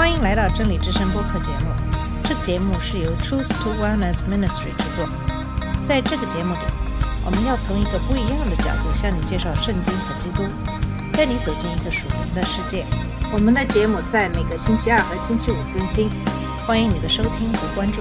[0.00, 1.66] 欢迎来到真理之声播客节目。
[2.24, 5.06] 这个节目是由 Truth to Wellness Ministry 制作。
[5.84, 6.60] 在这个节目里，
[7.22, 10.48] 我们要从一个不一样的角度向你介绍圣经和基督，
[11.12, 12.86] 带你走进一个属灵的世界。
[13.30, 16.08] 我们的节目在每个星期二和星期五更新，
[16.66, 18.00] 欢迎你的收听和关注。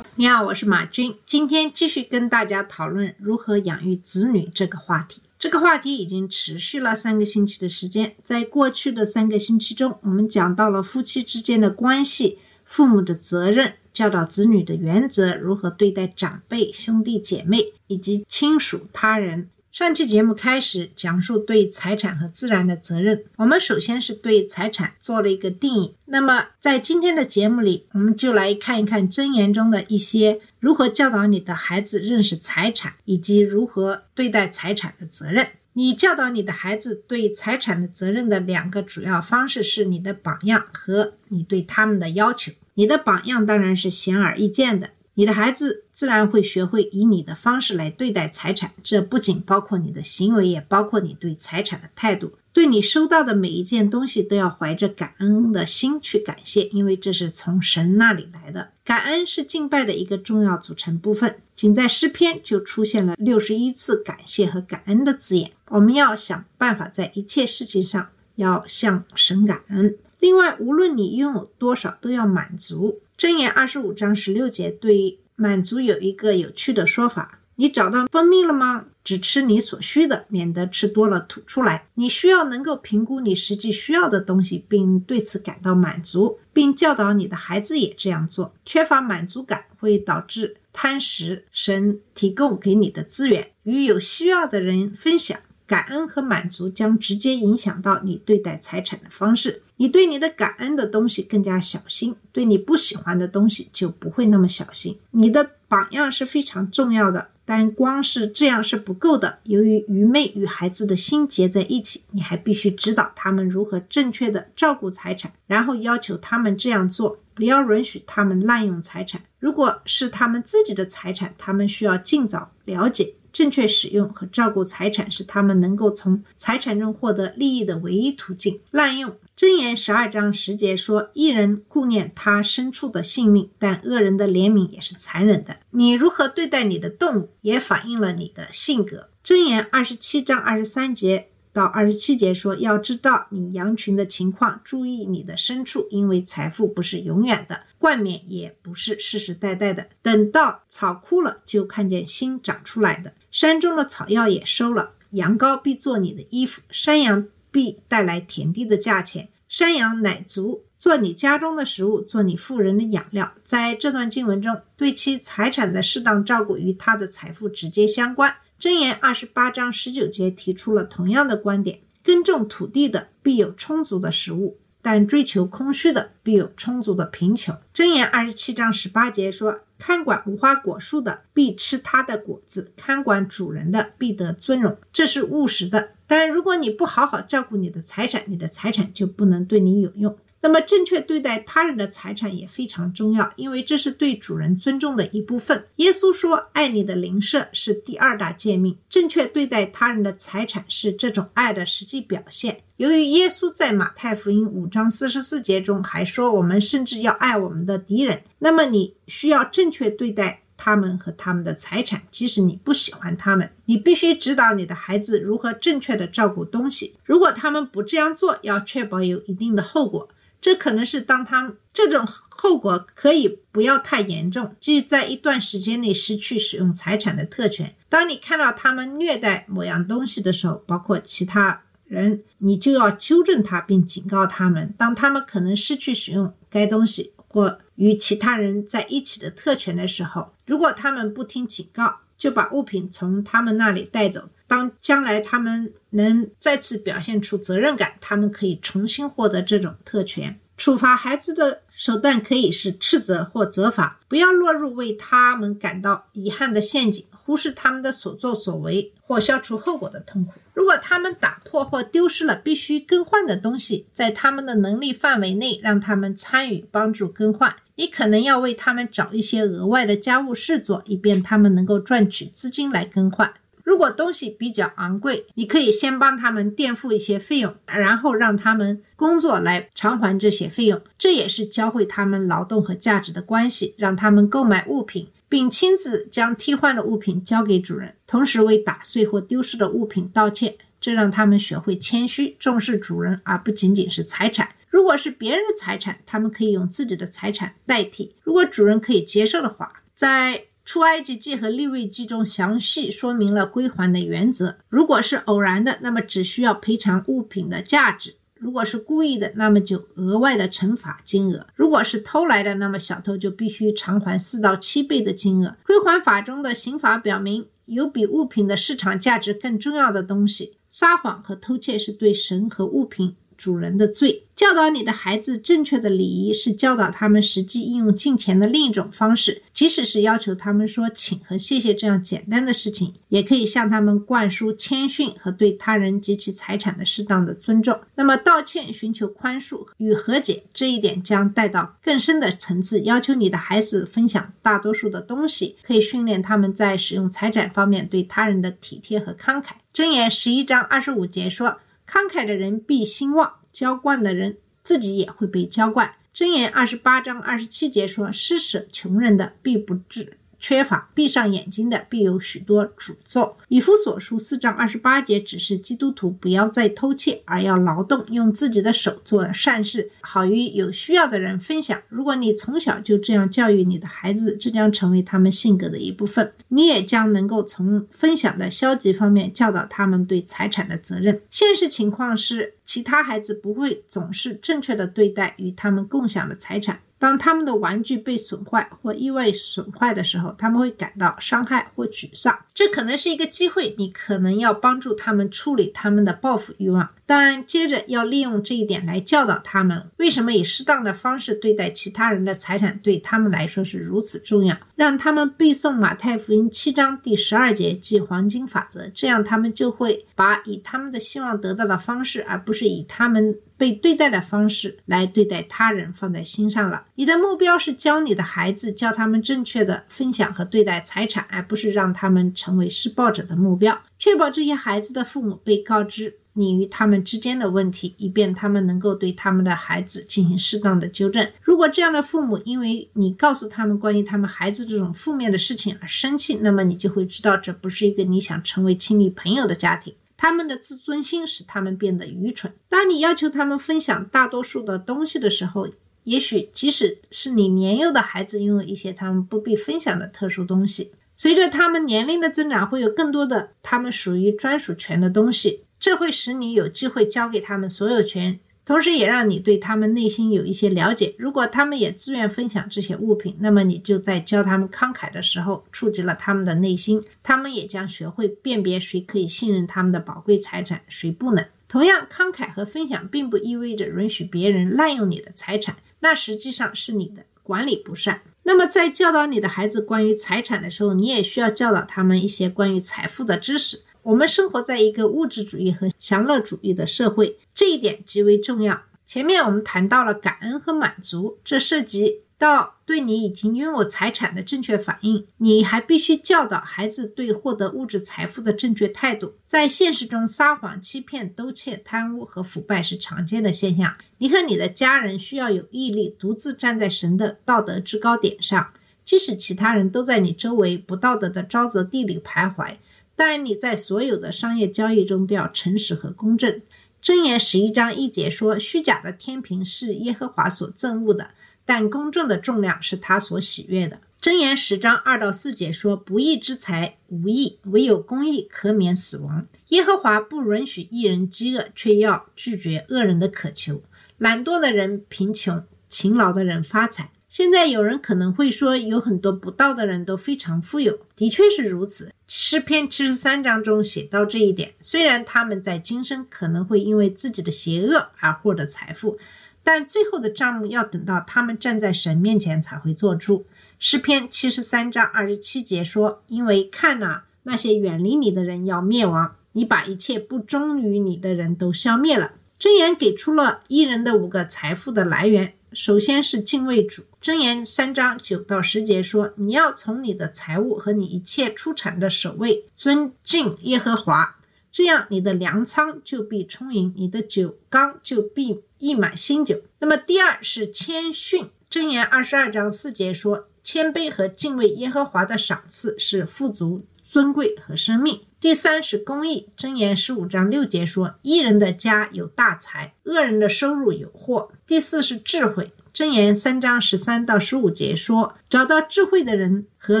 [0.14, 5.20] 你好，我是马军，今天继续跟大家讨论如何养育子女这个话题。
[5.38, 19.50] 这个话题已经持续了三个星期的时间，在过去的三个星期中，我们讲到了夫妻之间的关系、父母的责任、教导子女的原则、如何对待长辈、兄弟姐妹以及亲属他人。
[19.76, 23.24] 上期节目开始讲述对财产和自然的责任。
[23.36, 25.94] 我们首先是对财产做了一个定义。
[26.06, 35.46] 那么在今天的节目里，我们就来看一看箴言中的一些如何教导你的孩子认识财产，以及如何对待财产的责任。
[35.74, 42.50] 你教导你的孩子对财产的责任的两个主要方式是你的榜样和你对他们的要求。
[42.72, 52.34] 你的榜样当然是显而易见的，你的孩子自然会学会以你的方式来对待财产，这不仅包括你的行为，也包括你对财产的态度。
[52.52, 58.72] 对你收到的每一件东西都要怀着感恩的心去感谢，因为这是从神那里来的。
[58.84, 65.50] 感恩是敬拜的一个重要组成部分，仅在诗篇就出现了六十一次感谢和感恩的字眼。
[65.68, 69.96] 我们要想办法在一切事情上要向神感恩。
[70.20, 73.00] 另外，无论你拥有多少，都要满足。
[73.18, 78.84] 箴言二十五章十六节对满足有一个有趣的说法：你找到蜂蜜了吗？
[79.02, 81.86] 只吃你所需的，免得吃多了吐出来。
[81.94, 88.52] 你需要能够评估你实际需要的东西，并对此感到满足，并教导你的孩子也这样做。
[88.66, 91.46] 缺乏满足感会导致贪食。
[91.50, 95.38] 神提供给你的资源与有需要的人分享。
[95.66, 99.62] 感恩和满足将直接影响到你对待财产的方式。
[99.78, 104.98] 你对你的感恩的东西更加小心，对你不喜欢的东西就不会那么小心。
[105.10, 109.38] 你的榜样是非常重要的，但光是这样是不够的。
[109.42, 119.20] 由于愚昧与孩子的心结在一起，你还必须指导他们如何正确的照顾财产，然后要求他们这样做，不要允许他们滥用财产。
[119.38, 123.12] 如果是他们自己的财产，他们需要尽早了解。
[123.36, 128.62] 正确使用和照顾财产是他们能够从财产中获得利益的唯一途径。
[128.70, 139.10] 滥用箴言十二章十节说：“一人顾念他牲畜的性命，但恶人的怜悯也是残忍的。”你如何对待你的动物，也反映了你的性格。
[139.22, 153.14] 箴言二十七章二十三节到二十七节说：“要知道你羊群的情况，注意你的牲畜，因为财富不是永远的。”冠冕也不是世世代代的，等到草枯了，就看见新长出来的。
[153.30, 159.30] 山中的草药也收了，羊羔必做你的衣服，山羊必带来田地的价钱。
[159.48, 163.32] 山羊奶足，做你家中的食物，做你富人的养料。
[163.44, 168.34] 在这段经文中，对其财产的适当照顾与他的财富直接相关。
[168.58, 174.58] 箴言二十八章十九节提出了同样的观点：耕种土地的必有充足的食物。
[174.80, 177.56] 但追求空虚的必有充足的贫穷。
[177.74, 185.90] 箴言二十七章十八节说：“看管无花果树的必吃它的果子，看管主人的必得尊荣。”这是务实的。
[186.06, 190.16] 但如果你不好好照顾你的财产，你的财产就不能对你有用。
[190.40, 195.66] 那么，正确对待他人的财产也非常重要，因为这是对主人尊重的一部分。
[195.76, 202.60] 耶稣说：“爱你的邻舍是第二大诫命。”正确对待他人的财产是这种爱的实际表现。
[202.76, 213.50] 由于耶稣在马太福音五章四十四节中还说：“我们甚至要爱我们的敌人。”那么，你需要正确对待他们和他们的财产，即使你不喜欢他们。
[213.64, 216.94] 你必须指导你的孩子如何正确的照顾东西。
[217.02, 220.08] 如果他们不这样做，要确保有一定的后果。
[220.46, 227.74] 这可能是当他这种后果可以不要太严重，即在一段时间内失去使用财产的特权。
[227.88, 234.72] 当你看到他们虐待某样东西的时候，包括其他人，你就要纠正他并警告他们。
[234.78, 244.28] 当他们可能失去使用该东西或与其他人在一起的特权的时候，如果他们不听警告，就把物品从他们那里带走。
[244.46, 250.38] 当将来他们能再次表现出责任感，他们可以重新获得这种特权。
[250.56, 260.32] 处罚孩子的手段可以是斥责或责罚，不要落入为他们感到遗憾的陷阱，忽视他们的所作所为或消除后果的痛苦。
[260.54, 267.54] 如果他们打破或丢失了必须更换的东西，在他们的能力范围内，让他们参与帮助更换。
[267.74, 273.34] 你可能要为他们找一些额外的家务事做，以便他们能够赚取资金来更换。
[273.66, 280.80] 如果东西比较昂贵，你可以先帮他们垫付一些费用，然后让他们工作来偿还这些费用。
[280.96, 290.54] 这也是教会他们劳动和价值的关系，让他们购买物品，并亲自将替换的物品交给主人，同时为打碎或丢失的物品道歉。
[290.80, 294.50] 这让他们学会谦虚，重视主人，而不仅仅是财产。
[294.68, 298.14] 如果是别人的财产，他们可以用自己的财产代替。
[298.22, 304.56] 如果主人可以接受的话，在出埃及记和利未记中详细说明了归还的原则。
[304.68, 315.56] 如果是偶然的，那么只需要赔偿物品的价值；如果是故意的，那么就额外的惩罚金额；如果是偷来的，那么小偷就必须偿还四到七倍的金额。
[315.64, 320.54] 归还法中的刑法表明，有比物品的市场价值更重要的东西。
[320.68, 324.24] 撒谎和偷窃是对神和物品主人的罪。
[324.34, 329.42] 教导你的孩子正确的礼仪，是教导他们实际应用金钱的另一种方式。
[329.54, 337.80] 即使是要求他们说“请”和“谢谢”这样简单的事情，也可以向他们灌输谦逊和对他人及其财产的适当的尊重。
[337.94, 342.82] 那么，道歉、寻求宽恕与和解这一点将带到更深的层次。
[342.82, 349.52] 要求你的孩子分享大多数的东西，可以训练他们在使用财产方面对他人的体贴和慷慨。
[349.72, 355.94] 箴言十一章二十五节说：“慷慨的人必兴旺。”浇灌的人自己也会被浇灌。
[356.14, 371.82] 箴言二十八章二十七节说：“施舍穷人的必不至缺乏，闭上眼睛的必有许多诅咒。”以弗所书四章二十八节指示基督徒不要再偷窃，而要劳动，用自己的手做善事，好与有需要的人分享。
[371.88, 376.32] 如果你从小就这样教育你的孩子，这将成为他们性格的一部分。
[376.46, 381.20] 你也将能够从分享的消极方面教导他们对财产的责任。
[381.28, 386.78] 现实情况是，其他孩子不会总是正确的对待与他们共享的财产。
[386.98, 392.38] 当他们的玩具被损坏或意外损坏的时候，他们会感到伤害或沮丧。
[392.54, 404.56] 这可能是一个机会，你可能要帮助他们处理他们的报复欲望，但接着要利用这一点来教导他们为什么以适当的方式对待其他人的财产对他们来说是如此重要。
[404.74, 416.84] 让他们背诵马太福音七章第十二节即黄金法则，这样他们就会把以他们的希望得到的方式，而不是以他们被对待的方式来对待他人放在心上了。
[416.94, 423.80] 你的目标是教你的孩子，教他们正确的分享和对待财产，而不是让他们成为施暴者的目标。
[423.98, 431.26] 确保这些孩子的父母被告知你与他们之间的问题，以便他们能够对他们的孩子进行适当的纠正。
[431.40, 439.94] 如果这样的父母因为你告诉他们关于他们孩子这种负面的事情而生气，那么你就会知道这不是一个你想成为亲密朋友的家庭。
[440.16, 442.52] 他们的自尊心使他们变得愚蠢。
[442.68, 445.68] 当你要求他们分享大多数的东西的时候，
[446.04, 458.38] 也许即使是你年幼的孩子拥有一些他们不必分享的特殊东西，随着他们年龄的增长，会有更多的他们属于专属权的东西，这会使你有机会交给他们所有权。
[458.66, 461.14] 同时，也让你对他们内心有一些了解。
[461.16, 471.46] 如果他们也自愿分享这些物品，那么你就在教他们慷慨的时候触及了他们的内心，他们也将学会辨别谁可以信任他们的宝贵财产，谁不能。
[471.68, 478.22] 同样，慷慨和分享并不意味着允许别人滥用你的财产，那实际上是你的管理不善。
[478.42, 483.82] 那么，在教导你的孩子关于财产的时候，你也需要教导他们一些关于财富的知识。
[484.02, 488.82] 我们生活在一个物质主义和享乐主义的社会，这一点极为重要。
[489.06, 495.26] 前面我们谈到了感恩和满足，这涉及到对你已经拥有财产的正确反应。
[495.38, 499.32] 你还必须教导孩子对获得物质财富的正确态度。
[499.46, 503.94] 在现实中，撒谎、欺骗、偷窃、贪污和腐败是常见的现象。
[504.18, 512.76] 你和你的家人需要有毅力，独自站在神的道德制高点上，即使其他人都在你周围不道德的沼泽地里徘徊。
[513.18, 516.60] 但你在所有的商业交易中都要诚实和公正。
[517.06, 521.30] 箴言十一章一节说：“虚假的天平是耶和华所憎恶的，
[521.64, 529.46] 但公正的重量是他所喜悦的。”箴言十章二到四节说：“不义之财无益，唯有公义可免死亡。
[529.68, 533.84] 耶和华不允许一人饥饿，却要拒绝恶人的渴求。
[534.18, 542.10] 懒惰的人贫穷，勤劳的人发财。”现在有人可能会说，有很多不道的人都非常富有，的确是如此。
[542.26, 544.72] 诗篇七十三章中写到这一点。
[544.80, 549.18] 虽然他们在今生可能会因为自己的邪恶而获得财富，
[549.62, 553.44] 但最后的账目要等到他们站在神面前才会做出。
[553.78, 565.52] 诗篇七十三章二十七节说：“因为看呐，那些远离你的人要灭亡，你把一切不忠于你的人都消灭了。”箴言给出了一人的五个财富的来源。
[565.76, 567.02] 首先是敬畏主。
[567.20, 574.38] 箴言三章九到十节说：“你要从你的财物和你一切出产的首位尊敬耶和华，
[574.72, 581.50] 这样你的粮仓就必充盈，你的酒缸就必溢满新酒。”那么第二是谦逊。
[581.70, 589.48] 箴言二十二章四节说：“谦卑和敬畏耶和华的赏赐是富足、尊贵和生命。”第三是公义。
[589.58, 595.72] 箴言十五章六节说：“一人的家有大财，恶人的收入有祸。”第四是智慧。
[595.92, 600.00] 箴言三章十三到十五节说：“找到智慧的人和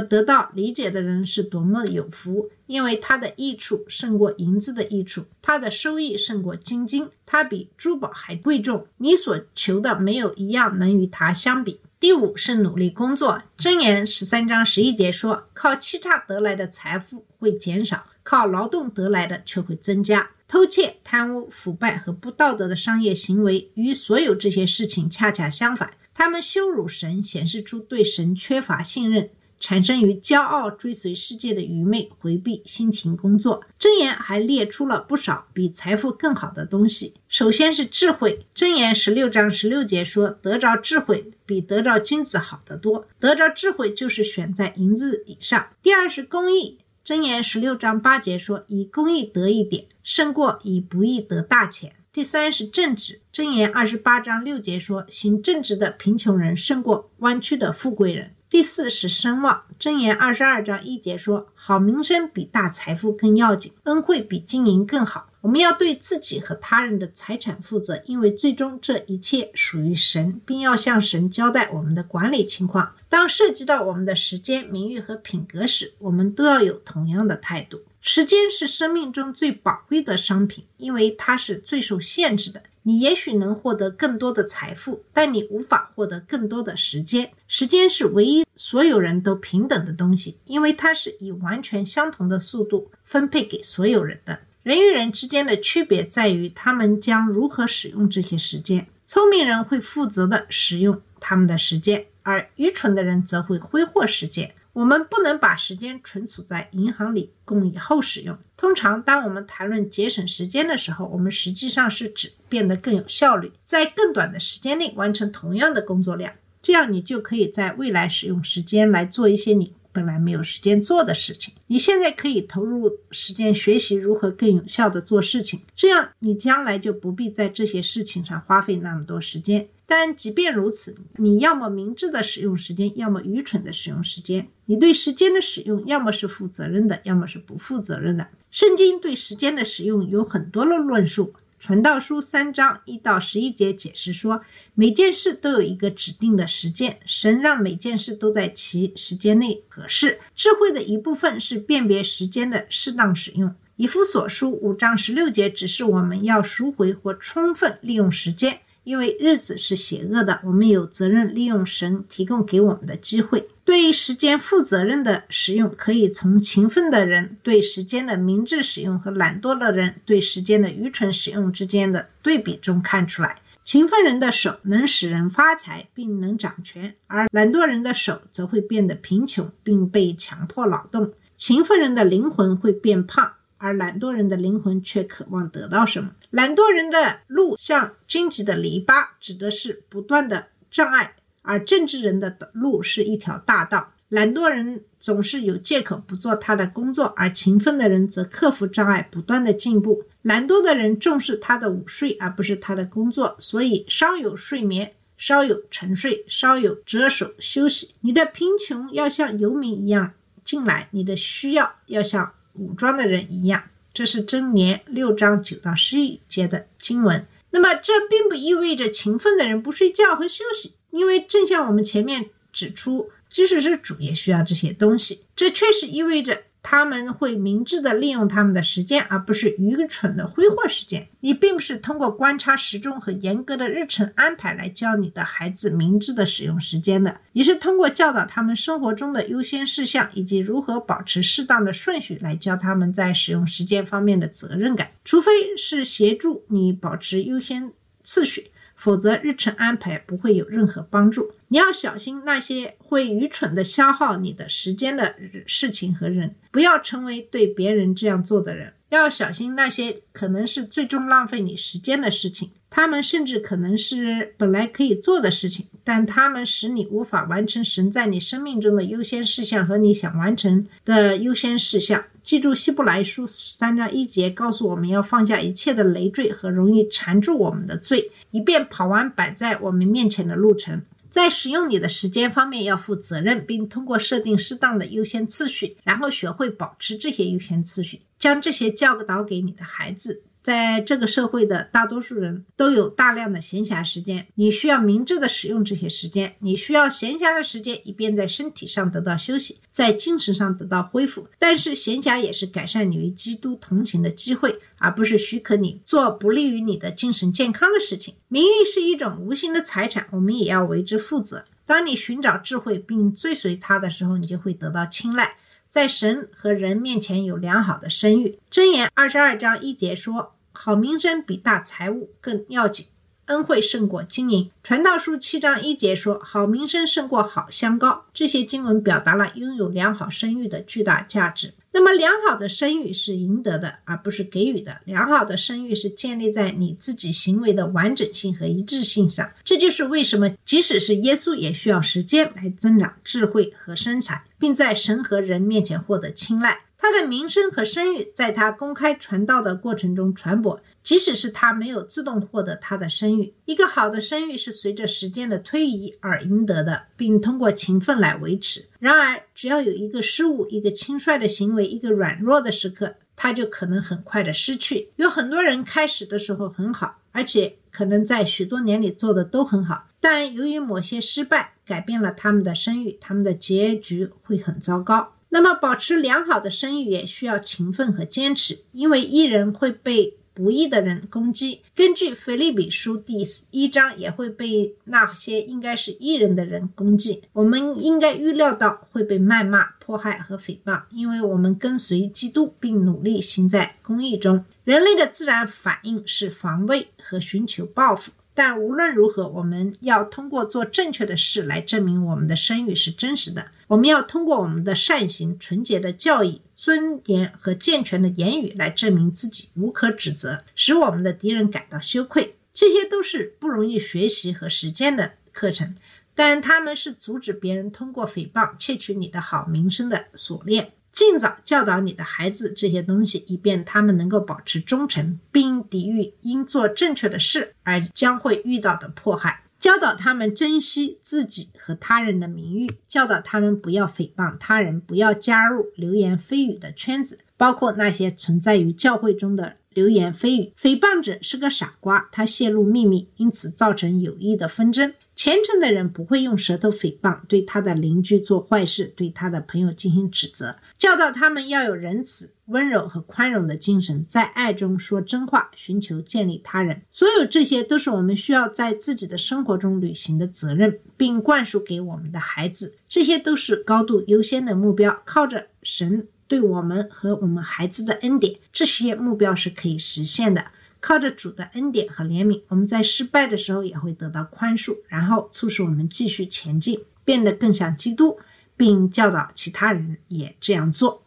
[0.00, 8.86] 得到理解的人是多么有福，因为他的益处胜过银子的益处，他的收益胜过金金，他比珠宝还贵重。
[8.98, 13.42] 你所求的没有一样能与他相比。”第五是努力工作。
[13.58, 25.90] 箴言十三章十一节说：“靠欺诈得来的财富会减少，靠劳动得来的却会增加。”偷窃、贪污、腐败和不道德的商业行为与所有这些事情恰恰相反。
[26.14, 29.28] 他们羞辱神，显示出对神缺乏信任，
[29.58, 33.64] 产生于骄傲、追随世界的愚昧、回避辛勤工作。
[33.80, 37.14] 箴言还列出了不少比财富更好的东西。
[37.28, 38.46] 首先是智慧。
[38.54, 43.08] 箴言十六章十六节说：“得着智慧比得着金子好得多。
[43.18, 46.78] 得着智慧就是选在银子以上。”第二是公义。
[47.06, 53.20] 箴言十六章八节说：“以公义得一点，胜过以不义得大钱。”第三是正直。
[53.32, 59.62] 箴言二十八章六节说：“行正直的贫穷人胜过弯曲的富贵人。”第四是声望。
[59.78, 72.94] 箴言二十二章一节说：“好名声比大财富更要紧，恩惠比金银更好。”我们要对自己和他人的财产负责，因为最终这一切属于神，并要向神交代我们的管理情况。
[73.08, 77.80] 当涉及到我们的时间、名誉和品格时，我们都要有同样的态度。
[78.00, 82.62] 时间是生命中最宝贵的商品，因为它是最受限制的。
[82.82, 87.32] 你也许能获得更多的财富，但你无法获得更多的时间。
[87.48, 94.38] 时间是唯一所有人都平等的东西，因为它是以完全相同的速度分配给所有人的。
[94.66, 98.88] 人与人之间的区别在于他们将如何使用这些时间。
[99.06, 104.52] 聪明人会负责的使用他们的时间，而愚蠢的人则会挥霍时间。
[104.72, 108.36] 我们不能把时间存储在银行里供以后使用。
[108.56, 116.32] 通常，当我们谈论节省时间的时候，我们实际上是指变得更有效率，在更短的时间内完成同样的工作量。
[116.60, 119.72] 这样，你就可以在未来使用时间来做一些你。
[119.96, 129.66] 本来没有时间做的事情，你现在可以投入时间学习如何更有效的做事情，这样你将来就不必在这些事情上花费那么多时间。
[129.86, 134.46] 但即便如此，你要么明智的使用时间，要么愚蠢的使用时间。
[134.66, 138.28] 你对时间的使用，要么是负责任的，要么是不负责任的。
[138.50, 141.32] 圣经对时间的使用有很多的论述。
[141.58, 144.42] 传道书三章一到十一节解释说，
[144.74, 150.20] 每件事都有一个指定的时间，神让每件事都在其时间内合适。
[150.34, 153.54] 智慧的一部分是辨别时间的适当使用。
[153.76, 163.48] 以弗所书五章十六节指示我们要赎回或充分利用时间，因为日子是邪恶的，我们有责任利用神提供给我们的机会。
[163.64, 173.40] 对时间负责任的使用，可以从勤奋的人对时间的明智使用和懒惰的人对时间的愚蠢使用之间的对比中看出来。
[173.64, 181.12] 勤奋人的手能使人发财并能掌权，而懒惰人的手则会变得贫穷并被强迫劳动。
[181.36, 186.10] 勤奋人的灵魂会变胖，而懒惰人的灵魂却渴望得到什么？
[186.30, 191.14] 懒惰人的路像荆棘的篱笆，指的是不断的障碍。
[191.42, 200.04] 而正直人的路是一条大道，懒惰人总是有借口不做他的工作，而勤奋的人则克服障碍，不断的进步。
[200.22, 207.94] 懒惰的人重视他的午睡，而不是他的工作，所以稍有睡眠，稍有沉睡，稍有折手休息。
[208.00, 213.64] 你的贫穷要像游民一样进来，你的需要要像武装的人一样。
[213.94, 217.26] 这是真言六章九到十一节的经文。
[217.50, 220.74] 那么，这并不意味着勤奋的人不睡觉和休息。
[220.90, 231.06] 因为正像我们前面指出，即使是主也需要这些东西，这确实意味着他们会明智的利用他们的时间，而不是愚蠢的挥霍时间。
[231.20, 244.88] 你并不是通过观察时钟和严格的日程安排来教你的孩子明智的使用时间的，你是通过教导他们生活中的优先事项以及如何保持适当的顺序来教他们在使用时间方面的责任感。
[245.04, 247.70] 除非是协助你保持优先
[248.02, 248.50] 次序。
[248.76, 251.32] 否则，日程安排不会有任何帮助。
[251.48, 255.16] 你要小心那些会愚蠢的消耗你的时间的
[255.46, 258.74] 事情和人，不要成为对别人这样做的人。
[258.90, 262.52] 要小心那些可能是最终浪费你时间的事情。
[262.76, 272.04] 他们甚至可能是本来可以做的事情，但他们使你无法完成神在你生命中的优先事项和你想完成的优先事项。
[272.22, 280.82] 记住，希伯来书三章一节告诉我们要放下一切的累赘和容易缠住我们的罪，以便跑完摆在我们面前的路程。
[281.08, 290.20] 在使用你的时间方面要负责任，并通过设定适当的优先次序，然后学会保持这些优先次序，将这些教导给你的孩子。
[290.46, 296.36] 在这个社会的大多数人都有大量的闲暇时间，你需要明智的使用这些时间。
[296.38, 301.26] 你需要闲暇的时间，以便在身体上得到休息，在精神上得到恢复。
[301.40, 308.14] 但是闲暇也是改善你与基督同行的机会，而不是许可你做不利于你的精神健康的事情。
[308.28, 311.44] 名誉是一种无形的财产，我们也要为之负责。
[311.66, 315.38] 当你寻找智慧并追随它的时候，你就会得到青睐，
[315.68, 318.38] 在神和人面前有良好的声誉。
[318.48, 320.34] 箴言二十二章一节说。
[320.58, 322.86] 好名声比大财物更要紧，
[323.26, 324.50] 恩惠胜过金银。
[324.62, 331.52] 传道书七章一节说：“好名声胜过好香膏。”这些经文表达了拥有良好声誉的巨大价值。
[331.72, 334.80] 那么，良好的声誉是赢得的，而不是给予的。
[334.86, 339.30] 良好的声誉是建立在你自己行为的完整性和一致性上。
[339.44, 346.60] 这就是为什么，即使是耶稣，也需要时间来增长智慧和身材，并在神和人面前获得青睐。
[346.78, 353.34] 他的名声和声誉在他公开传道的过程中传播，即使是他没有自动获得他的声誉。
[353.44, 358.66] 一个好的声誉是随着时间的推移而赢得的，并通过勤奋来维持。
[358.78, 364.90] 然而，只要有一个失误、一个轻率的行为、一个软弱的时刻，他就可能很快的失去。
[364.96, 375.14] 有很多人开始的时候很好，而且可能在许多年里做的都很好，但由于某些失败改变了他们的声誉，他们的结局会很糟糕。
[375.28, 381.62] 那么，保持良好的声誉也需要勤奋和坚持，因为艺人会被不义的人攻击。
[381.74, 387.22] 根据腓立比书第一章，也会被那些应该是艺人的人攻击。
[387.32, 394.44] 我们应该预料到会被谩骂、迫害和诽谤，因为我们跟随基督，并努力行在公义中。
[394.64, 398.12] 人类的自然反应是防卫和寻求报复。
[398.34, 403.46] 但无论如何，我们要通过做正确的事来证明我们的声誉是真实的。
[403.68, 412.36] 我们要通过我们的善行、纯洁的教义、尊严和健全的言语来证明自己无可指责，使我们的敌人感到羞愧。
[412.52, 415.74] 这些都是不容易学习和实践的课程，
[416.14, 420.72] 但他们是阻止别人通过诽谤窃取你的好名声的锁链。
[420.92, 429.42] 尽早教导你的孩子这些东西，以便他们能够保持忠诚，并抵御因做正确的事而将会遇到的迫害。
[429.58, 440.52] 教导他们珍惜自己和他人的名誉，教导他们不要诽谤他人，不要加入流言蜚语的圈子，包括那些存在于教会中的流言蜚语。
[440.60, 444.92] 诽谤者是个傻瓜，他泄露秘密，因此造成有益的纷争。
[445.16, 450.56] 虔诚的人不会用舌头诽谤，对他的邻居做坏事，对他的朋友进行指责。
[450.76, 456.82] 教导他们要有仁慈、温柔和宽容的精神，在爱中说真话，寻求建立他人。
[456.90, 462.74] 所有这些都是我们需要在自己的生活中履行的责任，并灌输给我们的孩子。
[462.86, 465.00] 这些都是高度优先的目标。
[465.06, 470.44] 靠着神对我们和我们孩子的恩典，这些目标是可以实现的。
[470.86, 478.20] 靠着主的恩典和怜悯，我们在失败的时候也会得到宽恕，然后促使我们继续前进，变得更像基督，
[478.56, 481.02] 并教导其他人也这样做。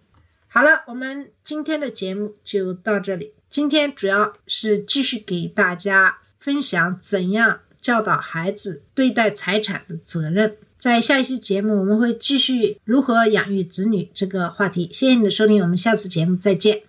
[0.50, 3.32] 好了，我们今天的节目就到这里。
[3.50, 10.58] 今天主要是继续给大家分享怎样教导孩子对待财产的责任。
[10.78, 14.90] 在下一期节目，我们会继续如何养育子女这个话题。
[14.92, 16.89] 谢谢你的收听，我们下次节目再见。